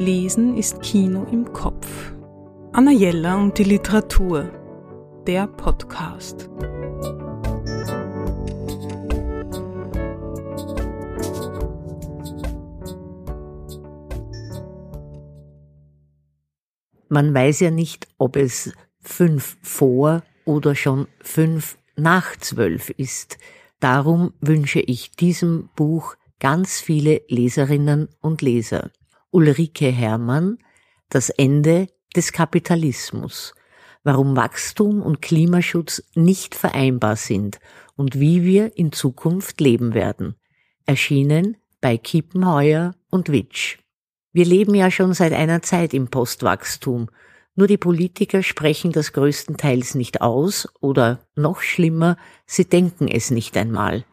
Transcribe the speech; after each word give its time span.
Lesen 0.00 0.56
ist 0.56 0.80
Kino 0.80 1.26
im 1.30 1.52
Kopf. 1.52 2.14
Anna 2.72 2.90
Jella 2.90 3.36
und 3.36 3.58
die 3.58 3.64
Literatur. 3.64 4.50
Der 5.26 5.46
Podcast. 5.46 6.48
Man 17.10 17.34
weiß 17.34 17.60
ja 17.60 17.70
nicht, 17.70 18.08
ob 18.16 18.36
es 18.36 18.72
fünf 19.00 19.58
vor 19.60 20.22
oder 20.46 20.74
schon 20.74 21.08
fünf 21.20 21.76
nach 21.96 22.38
zwölf 22.38 22.88
ist. 22.88 23.36
Darum 23.80 24.32
wünsche 24.40 24.80
ich 24.80 25.10
diesem 25.10 25.68
Buch 25.76 26.14
ganz 26.38 26.80
viele 26.80 27.20
Leserinnen 27.28 28.08
und 28.22 28.40
Leser. 28.40 28.90
Ulrike 29.32 29.86
Herrmann 29.86 30.58
Das 31.08 31.30
Ende 31.30 31.86
des 32.16 32.32
Kapitalismus, 32.32 33.54
warum 34.02 34.34
Wachstum 34.34 35.00
und 35.02 35.22
Klimaschutz 35.22 36.02
nicht 36.14 36.56
vereinbar 36.56 37.14
sind 37.14 37.60
und 37.94 38.18
wie 38.18 38.42
wir 38.42 38.76
in 38.76 38.90
Zukunft 38.90 39.60
leben 39.60 39.94
werden. 39.94 40.34
Erschienen 40.84 41.56
bei 41.80 41.96
Kiepenheuer 41.96 42.96
und 43.08 43.30
Witsch. 43.30 43.78
Wir 44.32 44.44
leben 44.44 44.74
ja 44.74 44.90
schon 44.90 45.14
seit 45.14 45.32
einer 45.32 45.62
Zeit 45.62 45.94
im 45.94 46.08
Postwachstum, 46.08 47.08
nur 47.54 47.68
die 47.68 47.78
Politiker 47.78 48.42
sprechen 48.42 48.90
das 48.90 49.12
größtenteils 49.12 49.94
nicht 49.94 50.22
aus 50.22 50.68
oder 50.80 51.20
noch 51.36 51.60
schlimmer, 51.60 52.16
sie 52.46 52.64
denken 52.64 53.06
es 53.06 53.30
nicht 53.30 53.56
einmal. 53.56 54.04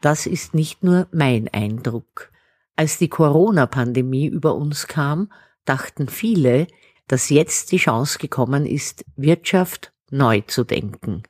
Das 0.00 0.24
ist 0.24 0.54
nicht 0.54 0.82
nur 0.82 1.08
mein 1.12 1.48
Eindruck. 1.52 2.31
Als 2.76 2.98
die 2.98 3.08
Corona-Pandemie 3.08 4.26
über 4.26 4.54
uns 4.54 4.86
kam, 4.86 5.30
dachten 5.64 6.08
viele, 6.08 6.66
dass 7.06 7.28
jetzt 7.28 7.72
die 7.72 7.78
Chance 7.78 8.18
gekommen 8.18 8.66
ist, 8.66 9.04
Wirtschaft 9.16 9.92
neu 10.10 10.40
zu 10.42 10.64
denken. 10.64 11.22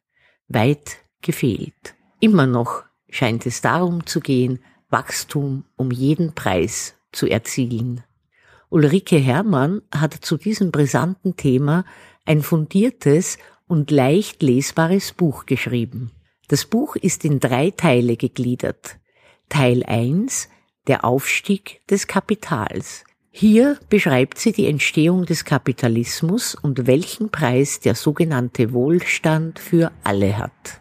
Weit 0.48 0.98
gefehlt. 1.20 1.94
Immer 2.20 2.46
noch 2.46 2.84
scheint 3.08 3.46
es 3.46 3.60
darum 3.60 4.06
zu 4.06 4.20
gehen, 4.20 4.60
Wachstum 4.90 5.64
um 5.76 5.90
jeden 5.90 6.34
Preis 6.34 6.94
zu 7.10 7.26
erzielen. 7.26 8.04
Ulrike 8.68 9.16
Herrmann 9.16 9.82
hat 9.94 10.14
zu 10.14 10.36
diesem 10.36 10.70
brisanten 10.70 11.36
Thema 11.36 11.84
ein 12.24 12.42
fundiertes 12.42 13.38
und 13.66 13.90
leicht 13.90 14.42
lesbares 14.42 15.12
Buch 15.12 15.46
geschrieben. 15.46 16.10
Das 16.48 16.64
Buch 16.64 16.96
ist 16.96 17.24
in 17.24 17.40
drei 17.40 17.70
Teile 17.70 18.16
gegliedert. 18.16 18.98
Teil 19.48 19.82
1 19.84 20.48
der 20.86 21.04
Aufstieg 21.04 21.80
des 21.88 22.06
Kapitals. 22.06 23.04
Hier 23.30 23.78
beschreibt 23.88 24.38
sie 24.38 24.52
die 24.52 24.66
Entstehung 24.66 25.24
des 25.24 25.44
Kapitalismus 25.44 26.54
und 26.54 26.86
welchen 26.86 27.30
Preis 27.30 27.80
der 27.80 27.94
sogenannte 27.94 28.72
Wohlstand 28.72 29.58
für 29.58 29.90
alle 30.04 30.36
hat. 30.36 30.80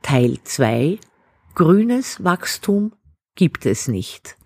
Teil 0.00 0.38
2 0.42 0.98
Grünes 1.54 2.24
Wachstum 2.24 2.92
gibt 3.34 3.66
es 3.66 3.88
nicht. 3.88 4.36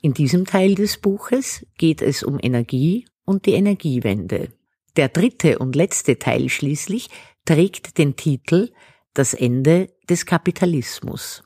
In 0.00 0.14
diesem 0.14 0.46
Teil 0.46 0.74
des 0.74 0.96
Buches 0.96 1.66
geht 1.76 2.00
es 2.00 2.22
um 2.22 2.38
Energie 2.40 3.06
und 3.24 3.44
die 3.46 3.54
Energiewende. 3.54 4.48
Der 4.96 5.08
dritte 5.08 5.58
und 5.58 5.76
letzte 5.76 6.18
Teil 6.18 6.48
schließlich 6.48 7.10
trägt 7.44 7.98
den 7.98 8.16
Titel 8.16 8.70
Das 9.12 9.34
Ende 9.34 9.88
des 10.08 10.24
Kapitalismus. 10.24 11.42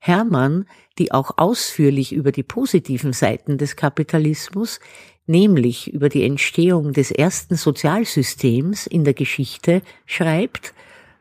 Hermann, 0.00 0.66
die 0.98 1.12
auch 1.12 1.36
ausführlich 1.36 2.12
über 2.12 2.32
die 2.32 2.42
positiven 2.42 3.12
Seiten 3.12 3.58
des 3.58 3.76
Kapitalismus, 3.76 4.80
nämlich 5.26 5.92
über 5.92 6.08
die 6.08 6.24
Entstehung 6.24 6.92
des 6.92 7.10
ersten 7.10 7.54
Sozialsystems 7.54 8.86
in 8.86 9.04
der 9.04 9.14
Geschichte, 9.14 9.82
schreibt, 10.06 10.74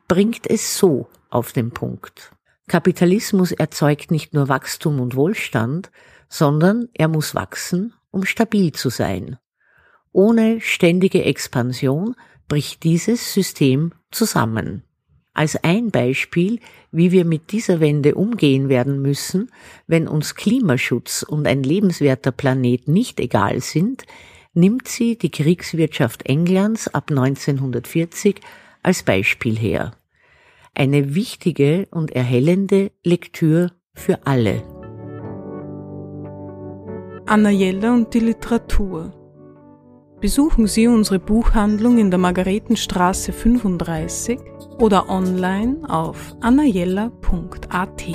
bringt 0.08 0.49
es 0.49 0.77
so 0.77 1.08
auf 1.30 1.52
den 1.52 1.71
Punkt. 1.71 2.31
Kapitalismus 2.67 3.52
erzeugt 3.52 4.11
nicht 4.11 4.33
nur 4.33 4.48
Wachstum 4.48 4.99
und 5.02 5.15
Wohlstand, 5.15 5.92
sondern 6.30 6.87
er 6.93 7.09
muss 7.09 7.36
wachsen, 7.36 7.93
um 8.11 8.26
stabil 8.26 8.71
zu 8.71 8.89
sein. 8.89 9.37
Ohne 10.11 10.61
ständige 10.61 11.23
Expansion 11.26 12.15
bricht 12.48 12.83
dieses 12.83 13.33
System 13.33 13.93
zusammen. 14.11 14.83
Als 15.39 15.55
ein 15.64 15.89
Beispiel, 15.89 16.60
wie 16.92 17.14
wir 17.14 17.23
mit 17.23 17.54
dieser 17.54 17.80
Wende 17.80 18.16
umgehen 18.16 18.67
werden 18.67 19.02
müssen, 19.02 19.50
wenn 19.88 20.10
uns 20.10 20.36
Klimaschutz 20.36 21.23
und 21.23 21.48
ein 21.48 21.64
lebenswerter 21.64 22.33
Planet 22.33 22.89
nicht 22.89 23.22
egal 23.22 23.61
sind, 23.61 24.04
nimmt 24.54 24.89
sie 24.89 25.17
die 25.17 25.32
Kriegswirtschaft 25.32 26.26
Englands 26.26 26.94
ab 26.94 27.10
1940 27.10 28.42
als 28.83 29.04
Beispiel 29.04 29.58
her. 29.58 29.94
Eine 30.76 31.16
wichtige 31.16 31.88
und 31.89 32.11
erhellende 32.11 32.92
Lektür 33.06 33.71
für 33.94 34.27
alle. 34.27 34.61
Anna 37.27 37.50
Jelle 37.50 37.94
und 37.94 38.14
die 38.14 38.20
Literatur 38.20 39.14
Besuchen 40.20 40.67
Sie 40.67 40.89
unsere 40.89 41.17
Buchhandlung 41.17 41.98
in 41.98 42.11
der 42.11 42.20
Margaretenstraße 42.20 43.32
35 43.32 44.38
oder 44.79 45.09
online 45.09 45.77
auf 45.87 46.35
annajella.at. 46.41 48.05